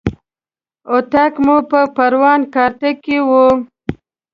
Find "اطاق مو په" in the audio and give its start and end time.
0.95-1.79